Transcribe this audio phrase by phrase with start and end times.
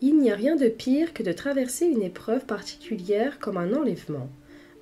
[0.00, 4.28] Il n'y a rien de pire que de traverser une épreuve particulière comme un enlèvement.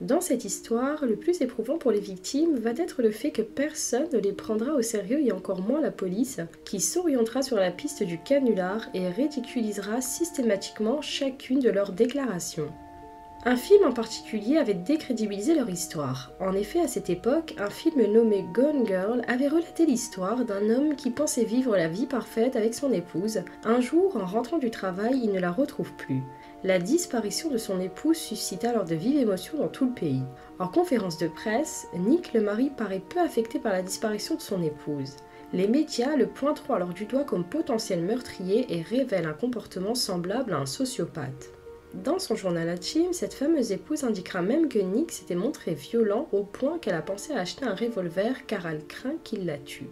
[0.02, 4.08] Dans cette histoire, le plus éprouvant pour les victimes va être le fait que personne
[4.12, 8.02] ne les prendra au sérieux et encore moins la police, qui s'orientera sur la piste
[8.02, 12.70] du canular et ridiculisera systématiquement chacune de leurs déclarations.
[13.48, 16.32] Un film en particulier avait décrédibilisé leur histoire.
[16.40, 20.96] En effet, à cette époque, un film nommé Gone Girl avait relaté l'histoire d'un homme
[20.96, 23.44] qui pensait vivre la vie parfaite avec son épouse.
[23.62, 26.22] Un jour, en rentrant du travail, il ne la retrouve plus.
[26.64, 30.24] La disparition de son épouse suscita alors de vives émotions dans tout le pays.
[30.58, 34.60] En conférence de presse, Nick le mari paraît peu affecté par la disparition de son
[34.60, 35.14] épouse.
[35.52, 40.52] Les médias le pointeront alors du doigt comme potentiel meurtrier et révèlent un comportement semblable
[40.52, 41.55] à un sociopathe.
[42.04, 46.42] Dans son journal intime, cette fameuse épouse indiquera même que Nick s'était montré violent au
[46.42, 49.88] point qu'elle a pensé à acheter un revolver car elle craint qu'il la tue.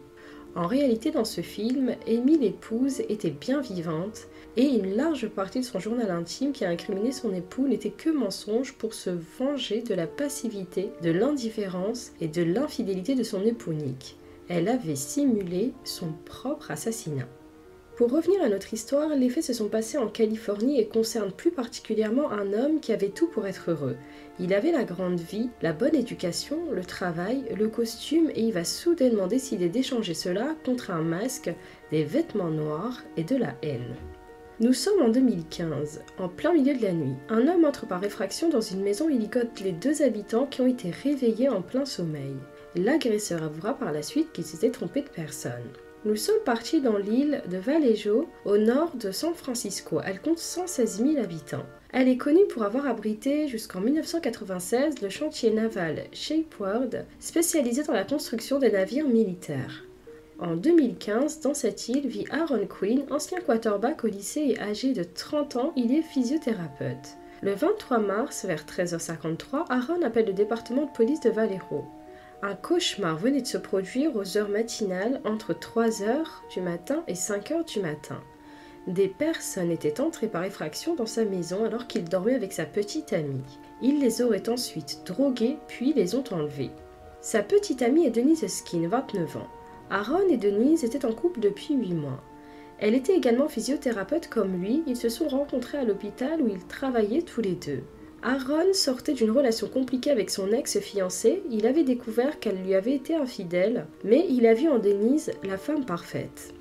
[0.54, 5.64] En réalité, dans ce film, Amy l'épouse était bien vivante et une large partie de
[5.64, 9.95] son journal intime qui a incriminé son époux n'était que mensonge pour se venger de
[9.95, 14.16] la passivité, de l'indifférence et de l'infidélité de son époux Nick.
[14.48, 17.29] Elle avait simulé son propre assassinat.
[17.96, 21.52] Pour revenir à notre histoire, les faits se sont passés en Californie et concernent plus
[21.52, 23.96] particulièrement un homme qui avait tout pour être heureux.
[24.40, 28.64] Il avait la grande vie, la bonne éducation, le travail, le costume et il va
[28.64, 31.54] soudainement décider d'échanger cela contre un masque,
[31.92, 33.95] des vêtements noirs et de la haine.
[34.58, 37.14] Nous sommes en 2015, en plein milieu de la nuit.
[37.29, 40.66] Un homme entre par effraction dans une maison et ligote les deux habitants qui ont
[40.66, 42.34] été réveillés en plein sommeil.
[42.74, 45.70] L'agresseur avouera par la suite qu'il s'était trompé de personne.
[46.07, 50.02] Nous sommes partis dans l'île de Vallejo, au nord de San Francisco.
[50.05, 51.65] Elle compte 116 000 habitants.
[51.95, 58.05] Elle est connue pour avoir abrité jusqu'en 1996 le chantier naval Shapeward, spécialisé dans la
[58.05, 59.87] construction des navires militaires.
[60.38, 65.05] En 2015, dans cette île vit Aaron Quinn, ancien quarterback au lycée et âgé de
[65.05, 67.16] 30 ans, il est physiothérapeute.
[67.41, 71.87] Le 23 mars, vers 13h53, Aaron appelle le département de police de Vallejo.
[72.42, 77.64] Un cauchemar venait de se produire aux heures matinales entre 3h du matin et 5h
[77.72, 78.20] du matin.
[78.86, 83.14] Des personnes étaient entrées par effraction dans sa maison alors qu'il dormait avec sa petite
[83.14, 83.58] amie.
[83.80, 86.70] Il les aurait ensuite droguées puis les ont enlevées.
[87.22, 89.48] Sa petite amie est Denise Skin, 29 ans.
[89.88, 92.22] Aaron et Denise étaient en couple depuis 8 mois.
[92.78, 97.22] Elle était également physiothérapeute comme lui, ils se sont rencontrés à l'hôpital où ils travaillaient
[97.22, 97.84] tous les deux.
[98.26, 103.14] Aaron sortait d'une relation compliquée avec son ex-fiancée, il avait découvert qu'elle lui avait été
[103.14, 106.54] infidèle, mais il a vu en Denise la femme parfaite.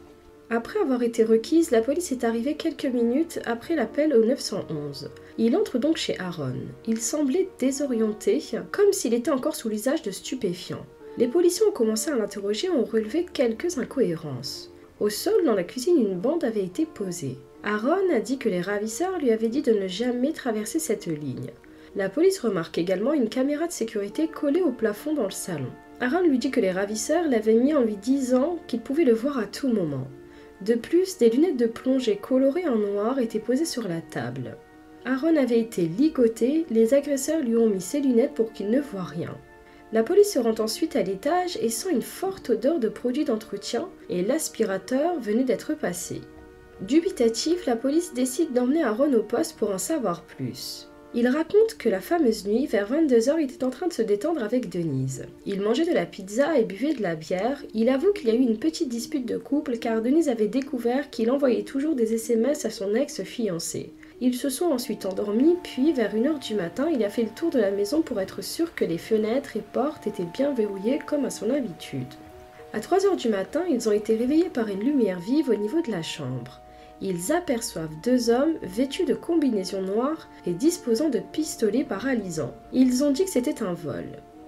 [0.49, 5.09] Après avoir été requise, la police est arrivée quelques minutes après l'appel au 911.
[5.37, 6.53] Il entre donc chez Aaron.
[6.85, 10.85] Il semblait désorienté, comme s'il était encore sous l'usage de stupéfiants.
[11.17, 14.72] Les policiers ont commencé à l'interroger et ont relevé quelques incohérences.
[15.03, 17.37] Au sol, dans la cuisine, une bande avait été posée.
[17.65, 21.49] Aaron a dit que les ravisseurs lui avaient dit de ne jamais traverser cette ligne.
[21.97, 25.67] La police remarque également une caméra de sécurité collée au plafond dans le salon.
[25.99, 29.37] Aaron lui dit que les ravisseurs l'avaient mis en lui disant qu'il pouvait le voir
[29.37, 30.07] à tout moment.
[30.61, 34.55] De plus, des lunettes de plongée colorées en noir étaient posées sur la table.
[35.03, 39.03] Aaron avait été ligoté, les agresseurs lui ont mis ses lunettes pour qu'il ne voit
[39.03, 39.35] rien.
[39.93, 43.87] La police se rend ensuite à l'étage et sent une forte odeur de produits d'entretien
[44.09, 46.21] et l'aspirateur venait d'être passé.
[46.81, 50.89] Dubitatif, la police décide d'emmener Aaron au poste pour en savoir plus.
[51.13, 54.43] Il raconte que la fameuse nuit, vers 22h, il était en train de se détendre
[54.43, 55.27] avec Denise.
[55.45, 57.63] Il mangeait de la pizza et buvait de la bière.
[57.75, 61.11] Il avoue qu'il y a eu une petite dispute de couple car Denise avait découvert
[61.11, 63.93] qu'il envoyait toujours des SMS à son ex-fiancé.
[64.25, 67.51] Ils se sont ensuite endormis, puis vers 1h du matin, il a fait le tour
[67.51, 71.25] de la maison pour être sûr que les fenêtres et portes étaient bien verrouillées comme
[71.25, 72.13] à son habitude.
[72.71, 75.91] À 3h du matin, ils ont été réveillés par une lumière vive au niveau de
[75.91, 76.63] la chambre
[77.03, 82.53] ils aperçoivent deux hommes vêtus de combinaisons noires et disposant de pistolets paralysants.
[82.71, 84.05] Ils ont dit que c'était un vol.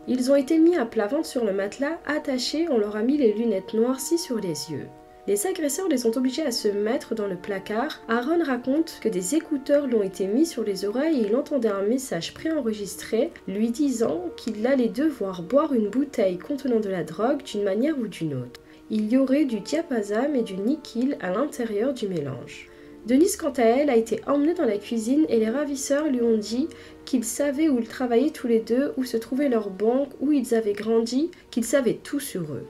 [0.07, 3.17] Ils ont été mis à plat ventre sur le matelas, attachés, on leur a mis
[3.17, 4.87] les lunettes noircies sur les yeux.
[5.27, 8.01] Les agresseurs les ont obligés à se mettre dans le placard.
[8.07, 11.81] Aaron raconte que des écouteurs l'ont été mis sur les oreilles et il entendait un
[11.81, 17.63] message préenregistré lui disant qu'il allait devoir boire une bouteille contenant de la drogue d'une
[17.63, 22.07] manière ou d'une autre il y aurait du diapasam et du nikil à l'intérieur du
[22.07, 22.69] mélange.
[23.07, 26.37] Denise, quant à elle, a été emmenée dans la cuisine et les ravisseurs lui ont
[26.37, 26.67] dit
[27.05, 30.55] qu'ils savaient où ils travaillaient tous les deux, où se trouvait leur banque, où ils
[30.55, 32.65] avaient grandi, qu'ils savaient tout sur eux.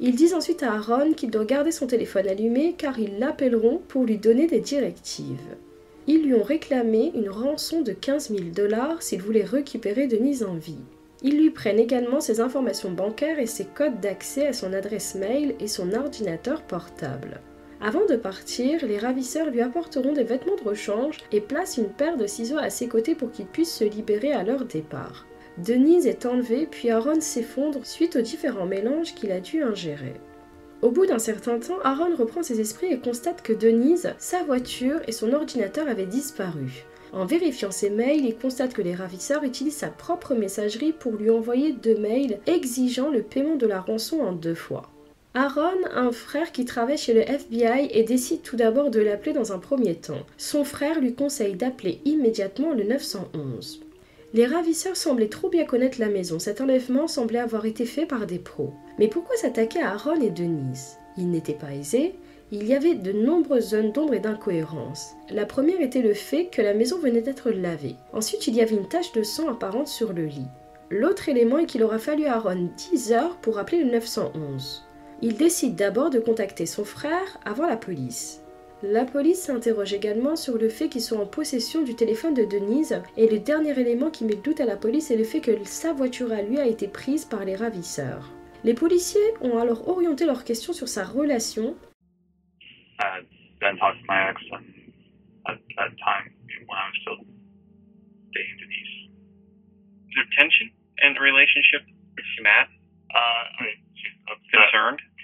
[0.00, 4.04] Ils disent ensuite à Aaron qu'il doit garder son téléphone allumé car ils l'appelleront pour
[4.04, 5.56] lui donner des directives.
[6.06, 10.54] Ils lui ont réclamé une rançon de 15 000 dollars s'il voulait récupérer Denise en
[10.54, 10.78] vie.
[11.22, 15.54] Ils lui prennent également ses informations bancaires et ses codes d'accès à son adresse mail
[15.58, 17.40] et son ordinateur portable.
[17.80, 22.16] Avant de partir, les ravisseurs lui apporteront des vêtements de rechange et placent une paire
[22.16, 25.27] de ciseaux à ses côtés pour qu'il puisse se libérer à leur départ.
[25.64, 30.14] Denise est enlevée puis Aaron s'effondre suite aux différents mélanges qu'il a dû ingérer.
[30.82, 35.00] Au bout d'un certain temps, Aaron reprend ses esprits et constate que Denise, sa voiture
[35.08, 36.84] et son ordinateur avaient disparu.
[37.12, 41.30] En vérifiant ses mails, il constate que les ravisseurs utilisent sa propre messagerie pour lui
[41.30, 44.82] envoyer deux mails exigeant le paiement de la rançon en deux fois.
[45.34, 49.32] Aaron a un frère qui travaille chez le FBI et décide tout d'abord de l'appeler
[49.32, 50.24] dans un premier temps.
[50.36, 53.80] Son frère lui conseille d'appeler immédiatement le 911.
[54.34, 56.38] Les ravisseurs semblaient trop bien connaître la maison.
[56.38, 58.74] Cet enlèvement semblait avoir été fait par des pros.
[58.98, 60.98] Mais pourquoi s'attaquer à Aaron et Denise?
[61.16, 62.14] Il n'était pas aisé.
[62.52, 65.14] Il y avait de nombreuses zones d'ombre et d'incohérence.
[65.30, 67.96] La première était le fait que la maison venait d'être lavée.
[68.12, 70.46] Ensuite, il y avait une tache de sang apparente sur le lit.
[70.90, 74.84] L'autre élément est qu'il aura fallu à Aaron 10 heures pour appeler le 911.
[75.20, 78.40] Il décide d'abord de contacter son frère avant la police.
[78.84, 83.02] La police s'interroge également sur le fait qu'ils sont en possession du téléphone de Denise
[83.16, 85.64] et le dernier élément qui met le doute à la police est le fait que
[85.64, 88.30] sa voiture à lui a été prise par les ravisseurs.
[88.62, 91.76] Les policiers ont alors orienté leurs questions sur sa relation
[93.00, 93.20] uh.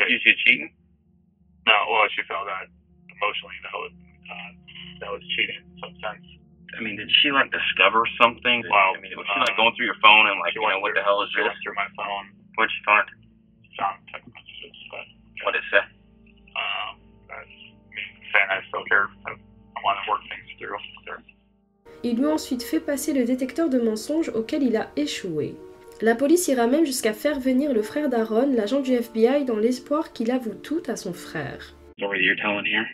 [0.07, 0.75] Is she cheating?
[1.67, 2.74] No, well, she felt that
[3.17, 3.93] emotionally that was
[4.31, 4.51] uh,
[5.01, 6.25] that was cheating in some sense.
[6.75, 8.65] I mean, did she like discover something?
[8.67, 10.75] Well, I mean, was she like going through your phone and like, she you know,
[10.75, 11.47] went what the through- hell is She this?
[11.47, 12.25] went through my phone,
[12.59, 13.07] What'd she find?
[13.79, 15.07] found text messages, but
[15.47, 15.85] What did it say?
[16.59, 16.91] um,
[17.31, 17.47] that's
[17.95, 18.03] me
[18.35, 19.07] saying I still care.
[19.27, 20.79] I, I want to work things through.
[22.03, 25.55] Il lui a ensuite fait passer le détecteur de mensonges auquel il a échoué.
[26.03, 30.13] La police ira même jusqu'à faire venir le frère d'Aaron, l'agent du FBI, dans l'espoir
[30.13, 31.73] qu'il avoue tout à son frère.
[31.99, 32.85] Telling here?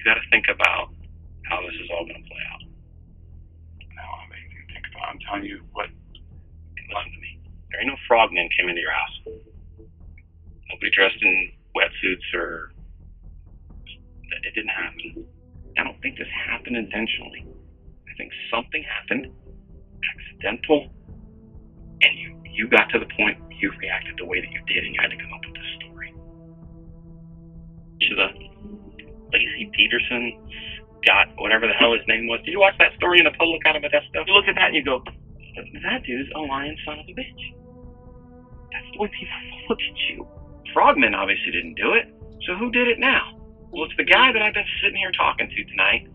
[0.00, 0.96] You got to think about
[1.44, 2.64] how this is all going to play out.
[3.92, 5.12] Now I'm making you think about.
[5.12, 5.92] I'm telling you what.
[5.92, 7.36] Listen to me.
[7.68, 9.44] There ain't no frogmen came into your house.
[10.72, 12.72] Nobody dressed in wetsuits or.
[14.40, 15.28] It didn't happen.
[15.76, 17.44] I don't think this happened intentionally.
[18.08, 19.28] I think something happened,
[20.00, 20.88] accidental,
[22.00, 24.94] and you you got to the point you reacted the way that you did, and
[24.94, 26.14] you had to come up with this story.
[28.08, 28.28] To the
[29.32, 30.36] Lacey Peterson,
[31.02, 32.40] Scott, whatever the hell his name was.
[32.44, 34.26] Did you watch that story in the Public out of Modesto?
[34.26, 35.02] You look at that and you go,
[35.82, 37.42] that dude's a lying son of a bitch.
[38.72, 39.38] That's the way people
[39.68, 40.26] look at you.
[40.72, 42.06] Frogman obviously didn't do it,
[42.46, 43.36] so who did it now?
[43.72, 46.06] Well, it's the guy that I've been sitting here talking to tonight.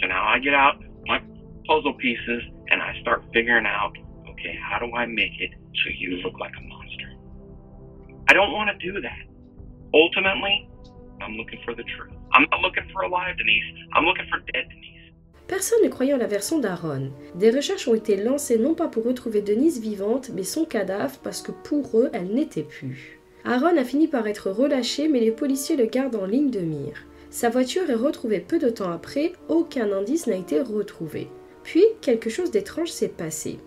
[0.00, 1.20] So now I get out my
[1.66, 3.92] puzzle pieces and I start figuring out,
[4.28, 7.10] okay, how do I make it so you look like a monster?
[8.28, 9.24] I don't want to do that.
[9.94, 10.68] Ultimately,
[11.20, 12.17] I'm looking for the truth.
[12.38, 13.64] I'm not looking for alive Denise.
[13.96, 15.12] I'm looking for dead Denise.
[15.48, 17.10] Personne ne croyait en la version d'Aaron.
[17.34, 21.42] Des recherches ont été lancées non pas pour retrouver Denise vivante, mais son cadavre parce
[21.42, 23.18] que pour eux, elle n'était plus.
[23.44, 27.06] Aaron a fini par être relâché, mais les policiers le gardent en ligne de mire.
[27.30, 31.26] Sa voiture est retrouvée peu de temps après, aucun indice n'a été retrouvé.
[31.64, 33.58] Puis, quelque chose d'étrange s'est passé.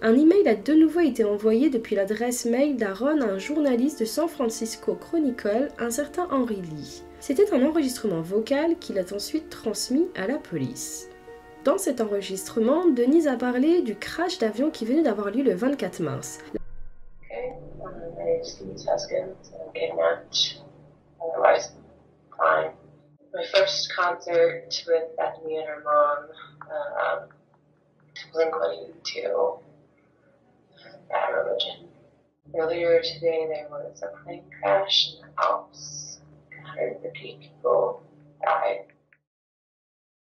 [0.00, 4.04] Un email a de nouveau été envoyé depuis l'adresse mail d'Aaron à un journaliste de
[4.04, 7.02] San Francisco Chronicle, un certain Henry Lee.
[7.18, 11.10] C'était un enregistrement vocal qu'il a ensuite transmis à la police.
[11.64, 15.98] Dans cet enregistrement, Denise a parlé du crash d'avion qui venait d'avoir lieu le 24
[15.98, 16.38] mars.
[31.10, 31.88] Religion.
[32.54, 36.20] Earlier today, there was a plane crash in the Alps.
[36.50, 38.00] 150 people
[38.42, 38.86] died.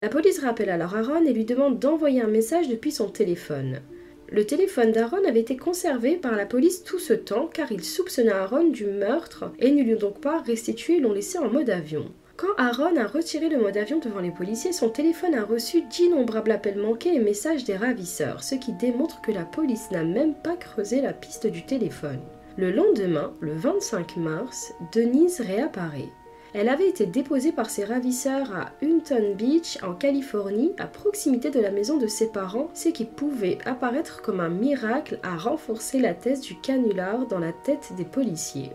[0.01, 3.81] La police rappelle alors Aaron et lui demande d'envoyer un message depuis son téléphone.
[4.27, 8.31] Le téléphone d'Aaron avait été conservé par la police tout ce temps car ils soupçonnaient
[8.31, 12.11] Aaron du meurtre et ne lui ont donc pas restitué l'ont laissé en mode avion.
[12.37, 16.51] Quand Aaron a retiré le mode avion devant les policiers, son téléphone a reçu d'innombrables
[16.51, 20.57] appels manqués et messages des ravisseurs, ce qui démontre que la police n'a même pas
[20.57, 22.19] creusé la piste du téléphone.
[22.57, 26.09] Le lendemain, le 25 mars, Denise réapparaît.
[26.53, 31.61] Elle avait été déposée par ses ravisseurs à Hunton Beach, en Californie, à proximité de
[31.61, 36.13] la maison de ses parents, ce qui pouvait apparaître comme un miracle à renforcer la
[36.13, 38.71] thèse du canular dans la tête des policiers.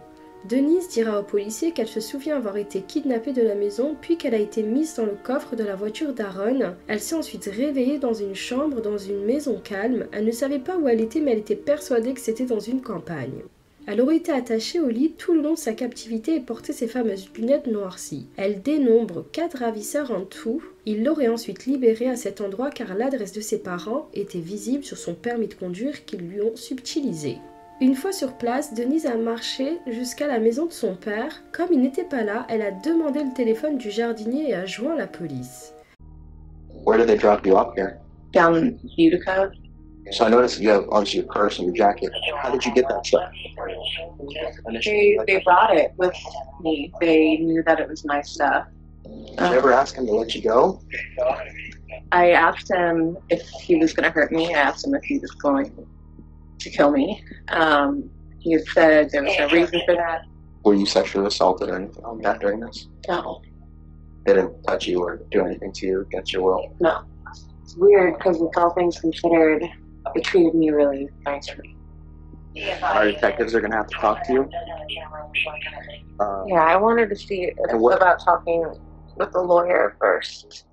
[0.49, 4.35] Denise dira aux policiers qu'elle se souvient avoir été kidnappée de la maison, puis qu'elle
[4.35, 6.75] a été mise dans le coffre de la voiture d'Aaron.
[6.89, 10.07] Elle s'est ensuite réveillée dans une chambre dans une maison calme.
[10.13, 12.81] Elle ne savait pas où elle était, mais elle était persuadée que c'était dans une
[12.81, 13.43] campagne.
[13.87, 16.87] Elle aurait été attachée au lit tout le long de sa captivité et porté ses
[16.87, 18.27] fameuses lunettes noircies.
[18.37, 20.63] Elle dénombre quatre ravisseurs en tout.
[20.87, 24.97] Il l'aurait ensuite libérée à cet endroit car l'adresse de ses parents était visible sur
[24.97, 27.39] son permis de conduire qu'ils lui ont subtilisé.
[27.83, 31.43] Une fois sur place, Denise a marché jusqu'à la maison de son père.
[31.51, 34.95] Comme il n'était pas là, elle a demandé le téléphone du jardinier et a joint
[34.95, 35.73] la police.
[36.85, 37.99] Where did they drop you up here?
[38.35, 39.51] Down Utica.
[40.11, 42.11] So I noticed you have obviously your purse and your jacket.
[42.43, 43.33] How did you get that stuff?
[44.85, 46.15] They, they brought it with
[46.61, 46.93] me.
[47.01, 48.67] They knew that it was my stuff.
[49.05, 50.83] Did you ever ask him to let you go?
[52.13, 54.55] I asked him if he was going to hurt me.
[54.55, 55.73] I asked him if he was going
[56.61, 57.23] to kill me.
[57.49, 60.23] Um, he said there was no reason for that.
[60.65, 62.89] Were you sexually assaulted or anything like that during this?
[63.09, 63.43] No,
[64.25, 66.75] They didn't touch you or do anything to you against your will.
[66.81, 67.03] no.
[67.63, 69.63] It's weird because with all things considered,
[70.15, 71.77] they treated me really nicely.
[72.83, 74.51] Our detectives are gonna have to talk to you.
[76.19, 78.65] Uh, Yeah, I wanted to see And what- about talking
[79.17, 80.67] with the lawyer first.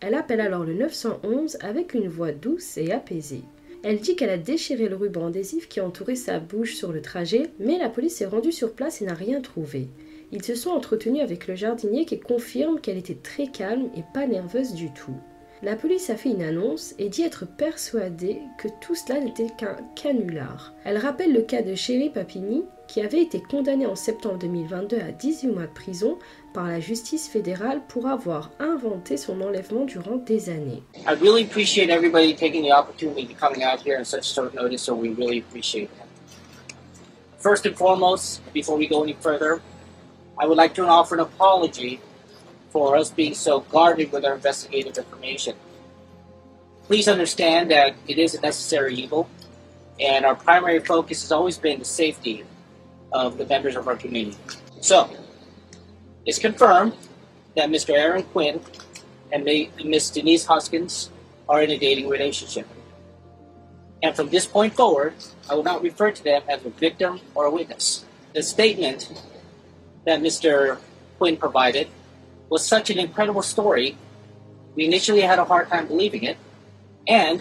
[0.00, 3.44] Elle appelle alors le 911 avec une voix douce et apaisée.
[3.84, 7.50] Elle dit qu'elle a déchiré le ruban adhésif qui entourait sa bouche sur le trajet,
[7.58, 9.88] mais la police est rendue sur place et n'a rien trouvé.
[10.30, 14.26] Ils se sont entretenus avec le jardinier qui confirme qu'elle était très calme et pas
[14.26, 15.16] nerveuse du tout.
[15.64, 19.76] La police a fait une annonce et dit être persuadée que tout cela n'était qu'un
[19.94, 20.72] canular.
[20.82, 25.12] Elle rappelle le cas de Chéri Papini, qui avait été condamné en septembre 2022 à
[25.12, 26.18] 18 mois de prison
[26.52, 30.82] par la justice fédérale pour avoir inventé son enlèvement durant des années.
[31.06, 34.82] I really appreciate everybody taking the opportunity to coming out here on such short notice,
[34.82, 36.08] so we really appreciate that.
[37.38, 39.60] First and foremost, before we go any further,
[40.36, 42.00] I would like to offer an apology
[42.72, 45.54] for us being so guarded with our investigative information.
[46.86, 49.28] Please understand that it is a necessary evil,
[50.00, 52.44] and our primary focus has always been the safety
[53.12, 54.38] of the members of our community.
[54.80, 55.08] So,
[56.24, 56.96] it's confirmed
[57.56, 57.90] that Mr.
[57.90, 58.60] Aaron Quinn
[59.30, 59.44] and
[59.84, 61.10] Miss Denise Hoskins
[61.48, 62.66] are in a dating relationship.
[64.02, 65.14] And from this point forward,
[65.48, 68.04] I will not refer to them as a victim or a witness.
[68.32, 69.12] The statement
[70.06, 70.78] that Mr.
[71.18, 71.88] Quinn provided
[72.52, 73.96] was such an incredible story,
[74.74, 76.36] we initially had a hard time believing it,
[77.08, 77.40] and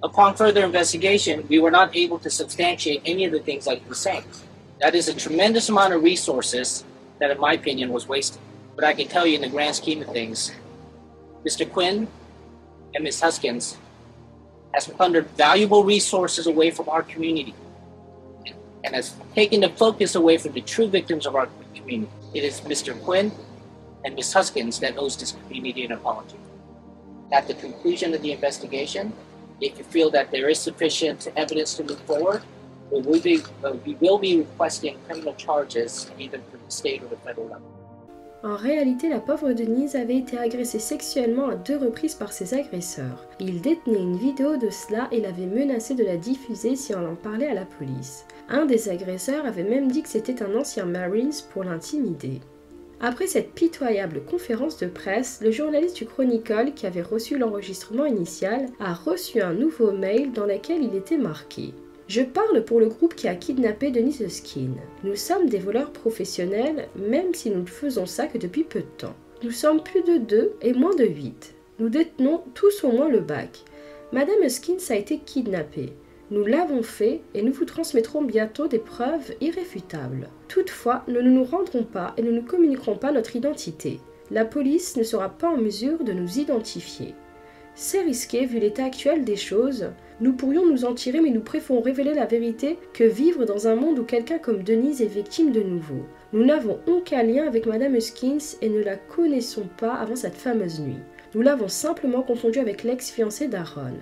[0.00, 3.88] upon further investigation, we were not able to substantiate any of the things that he
[3.88, 4.22] was saying.
[4.80, 6.84] That is a tremendous amount of resources
[7.18, 8.40] that, in my opinion, was wasted.
[8.76, 10.52] But I can tell you, in the grand scheme of things,
[11.44, 11.68] Mr.
[11.68, 12.06] Quinn
[12.94, 13.22] and Ms.
[13.22, 13.76] Huskins
[14.72, 17.54] has plundered valuable resources away from our community
[18.84, 22.12] and has taken the focus away from the true victims of our community.
[22.34, 22.94] It is Mr.
[23.02, 23.32] Quinn
[24.04, 24.32] and Ms.
[24.32, 26.36] Huskins that owes this community an apology.
[27.32, 29.12] At the conclusion of the investigation,
[29.60, 32.42] if you feel that there is sufficient evidence to move forward,
[32.90, 37.08] we will be, uh, we will be requesting criminal charges either from the state or
[37.08, 37.70] the federal level.
[38.44, 43.26] En réalité, la pauvre Denise avait été agressée sexuellement à deux reprises par ses agresseurs.
[43.40, 47.14] Il détenait une vidéo de cela et l'avait menacé de la diffuser si on en
[47.14, 48.26] parlait à la police.
[48.50, 52.42] Un des agresseurs avait même dit que c'était un ancien Marines pour l'intimider.
[53.00, 58.66] Après cette pitoyable conférence de presse, le journaliste du Chronicle, qui avait reçu l'enregistrement initial,
[58.80, 61.74] a reçu un nouveau mail dans lequel il était marqué
[62.06, 64.72] je parle pour le groupe qui a kidnappé Denise Skin.
[65.04, 68.96] Nous sommes des voleurs professionnels, même si nous ne faisons ça que depuis peu de
[68.98, 69.14] temps.
[69.42, 71.54] Nous sommes plus de deux et moins de huit.
[71.78, 73.64] Nous détenons tous au moins le bac.
[74.12, 75.92] Madame Skins a été kidnappée.
[76.30, 80.30] Nous l'avons fait et nous vous transmettrons bientôt des preuves irréfutables.
[80.48, 84.00] Toutefois, nous ne nous rendrons pas et nous ne communiquerons pas notre identité.
[84.30, 87.14] La police ne sera pas en mesure de nous identifier.
[87.74, 89.90] C'est risqué vu l'état actuel des choses.
[90.20, 93.74] Nous pourrions nous en tirer, mais nous préférons révéler la vérité que vivre dans un
[93.74, 96.06] monde où quelqu'un comme Denise est victime de nouveau.
[96.32, 100.80] Nous n'avons aucun lien avec Madame Skins et ne la connaissons pas avant cette fameuse
[100.80, 101.00] nuit.
[101.34, 103.98] Nous l'avons simplement confondue avec l'ex-fiancé d'Aaron.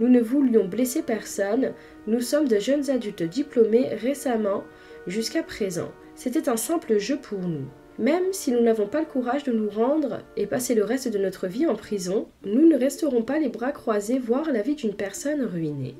[0.00, 1.74] Nous ne voulions blesser personne,
[2.06, 4.64] nous sommes de jeunes adultes diplômés récemment
[5.06, 5.92] jusqu'à présent.
[6.14, 7.66] C'était un simple jeu pour nous.
[7.98, 11.18] Même si nous n'avons pas le courage de nous rendre et passer le reste de
[11.18, 14.94] notre vie en prison, nous ne resterons pas les bras croisés voir la vie d'une
[14.94, 15.96] personne ruinée.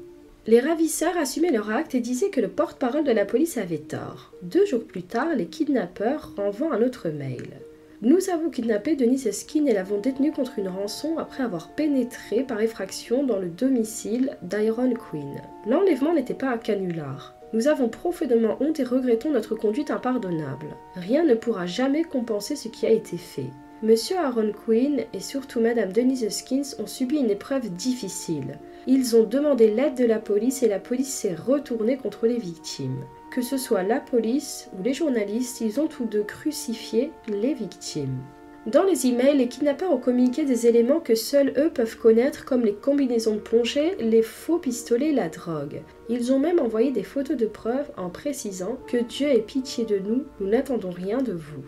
[0.46, 4.32] Les ravisseurs assumaient leur acte et disaient que le porte-parole de la police avait tort.
[4.40, 7.60] Deux jours plus tard, les kidnappeurs renvoient un autre mail.
[8.02, 12.62] Nous avons kidnappé Denise Skin et l'avons détenue contre une rançon après avoir pénétré par
[12.62, 15.42] effraction dans le domicile d'Iron Queen.
[15.66, 17.34] L'enlèvement n'était pas un canular.
[17.52, 20.68] Nous avons profondément honte et regrettons notre conduite impardonnable.
[20.94, 23.50] Rien ne pourra jamais compenser ce qui a été fait.
[23.82, 28.58] Monsieur Aaron Quinn et surtout Madame Denise Skins ont subi une épreuve difficile.
[28.86, 33.04] Ils ont demandé l'aide de la police et la police s'est retournée contre les victimes.
[33.30, 38.18] Que ce soit la police ou les journalistes, ils ont tous deux crucifié les victimes.
[38.66, 42.62] Dans les emails, les kidnappeurs ont communiqué des éléments que seuls eux peuvent connaître, comme
[42.62, 45.80] les combinaisons de plongée, les faux pistolets, la drogue.
[46.08, 49.98] Ils ont même envoyé des photos de preuves en précisant que Dieu ait pitié de
[49.98, 51.62] nous, nous n'attendons rien de vous.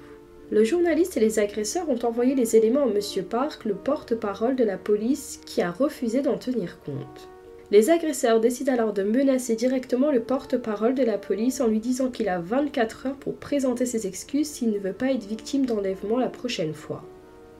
[0.51, 3.25] Le journaliste et les agresseurs ont envoyé les éléments à M.
[3.25, 7.32] Park, le porte-parole de la police, qui a refusé d'en tenir compte.
[7.73, 12.11] Les agresseurs décident alors de menacer directement le porte-parole de la police en lui disant
[12.11, 16.19] qu'il a 24 heures pour présenter ses excuses s'il ne veut pas être victime d'enlèvement
[16.19, 17.03] la prochaine fois.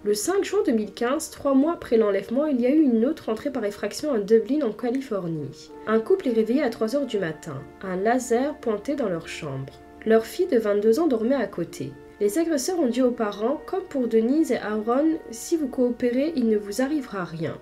[0.05, 3.51] Le 5 juin 2015, trois mois après l'enlèvement, il y a eu une autre entrée
[3.51, 5.71] par effraction à Dublin en Californie.
[5.87, 9.73] Un couple est réveillé à 3 heures du matin, un laser pointé dans leur chambre.
[10.05, 11.91] Leur fille de 22 ans dormait à côté.
[12.21, 16.51] Les agresseurs ont dit aux parents, comme pour Denise et Aaron, si vous coopérez, il
[16.51, 17.57] ne vous arrivera rien.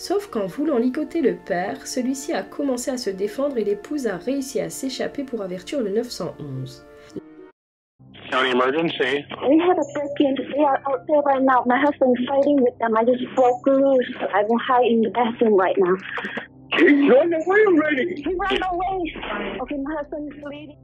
[0.00, 4.16] Sauf qu'en voulant ligoter le père, celui-ci a commencé à se défendre et l'épouse a
[4.16, 6.86] réussi à s'échapper pour avertir le 911.
[8.30, 9.26] County emergency.
[9.46, 10.36] We had a break-in.
[10.36, 11.64] They are out there right now.
[11.66, 12.96] My husband's fighting with them.
[12.96, 14.08] I just broke loose.
[14.32, 15.96] I will hide in the bathroom right now.
[16.78, 18.22] He's running away already.
[18.22, 19.58] He ran away.
[19.60, 20.78] Okay, my husband is bleeding.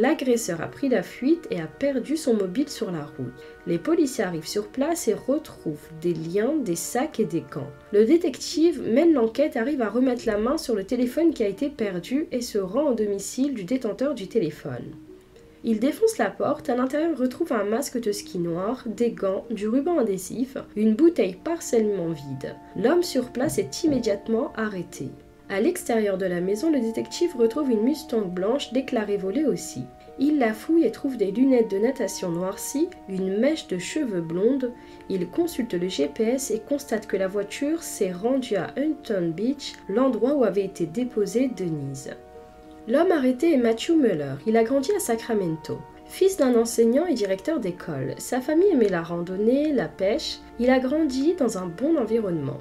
[0.00, 3.34] L'agresseur a pris la fuite et a perdu son mobile sur la route.
[3.66, 7.68] Les policiers arrivent sur place et retrouvent des liens, des sacs et des gants.
[7.92, 11.68] Le détective mène l'enquête, arrive à remettre la main sur le téléphone qui a été
[11.68, 14.86] perdu et se rend au domicile du détenteur du téléphone.
[15.64, 19.68] Il défonce la porte, à l'intérieur retrouve un masque de ski noir, des gants, du
[19.68, 22.56] ruban adhésif, une bouteille partiellement vide.
[22.74, 25.10] L'homme sur place est immédiatement arrêté.
[25.50, 29.84] À l'extérieur de la maison, le détective retrouve une Mustang blanche déclarée volée aussi.
[30.20, 34.72] Il la fouille et trouve des lunettes de natation noircies, une mèche de cheveux blondes.
[35.08, 40.34] Il consulte le GPS et constate que la voiture s'est rendue à Huntington Beach, l'endroit
[40.34, 42.10] où avait été déposée Denise.
[42.86, 44.34] L'homme arrêté est Matthew Muller.
[44.46, 45.78] Il a grandi à Sacramento.
[46.06, 50.38] Fils d'un enseignant et directeur d'école, sa famille aimait la randonnée, la pêche.
[50.60, 52.58] Il a grandi dans un bon environnement.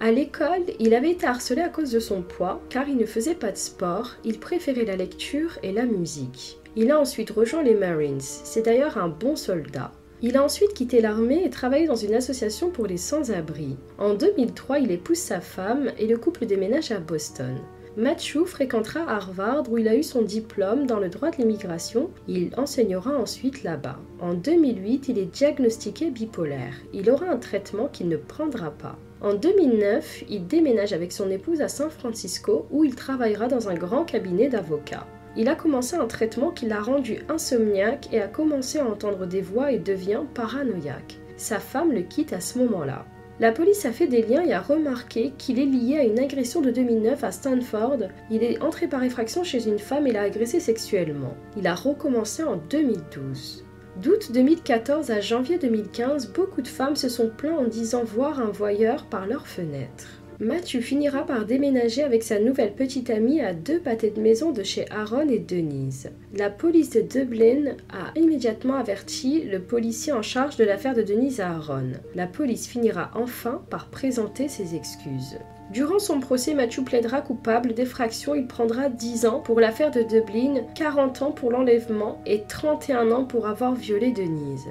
[0.00, 3.34] À l'école, il avait été harcelé à cause de son poids, car il ne faisait
[3.34, 6.58] pas de sport, il préférait la lecture et la musique.
[6.76, 9.92] Il a ensuite rejoint les Marines, c'est d'ailleurs un bon soldat.
[10.22, 13.76] Il a ensuite quitté l'armée et travaillé dans une association pour les sans-abri.
[13.98, 17.58] En 2003, il épouse sa femme et le couple déménage à Boston.
[17.96, 22.10] Matthew fréquentera Harvard où il a eu son diplôme dans le droit de l'immigration.
[22.26, 24.00] Il enseignera ensuite là-bas.
[24.20, 26.74] En 2008, il est diagnostiqué bipolaire.
[26.92, 28.98] Il aura un traitement qu'il ne prendra pas.
[29.24, 33.74] En 2009, il déménage avec son épouse à San Francisco où il travaillera dans un
[33.74, 35.06] grand cabinet d'avocats.
[35.34, 39.40] Il a commencé un traitement qui l'a rendu insomniaque et a commencé à entendre des
[39.40, 41.16] voix et devient paranoïaque.
[41.38, 43.06] Sa femme le quitte à ce moment-là.
[43.40, 46.60] La police a fait des liens et a remarqué qu'il est lié à une agression
[46.60, 48.08] de 2009 à Stanford.
[48.30, 51.34] Il est entré par effraction chez une femme et l'a agressée sexuellement.
[51.56, 53.63] Il a recommencé en 2012.
[54.02, 58.50] D'août 2014 à janvier 2015, beaucoup de femmes se sont plaintes en disant voir un
[58.50, 60.20] voyeur par leur fenêtre.
[60.40, 64.64] Matthew finira par déménager avec sa nouvelle petite amie à deux pâtés de maison de
[64.64, 66.10] chez Aaron et Denise.
[66.36, 71.38] La police de Dublin a immédiatement averti le policier en charge de l'affaire de Denise
[71.38, 71.92] à Aaron.
[72.16, 75.38] La police finira enfin par présenter ses excuses.
[75.70, 78.34] Durant son procès, Matthew plaidera coupable d'effraction.
[78.34, 83.24] Il prendra 10 ans pour l'affaire de Dublin, 40 ans pour l'enlèvement et 31 ans
[83.24, 84.68] pour avoir violé Denise.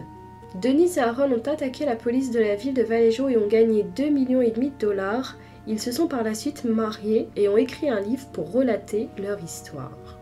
[0.62, 3.84] Denise et Aaron ont attaqué la police de la ville de Vallejo et ont gagné
[3.84, 5.36] 2 millions de dollars.
[5.65, 9.43] Ils se sont par la suite mariés et ont écrit un livre pour relater leur
[9.43, 10.19] histoire.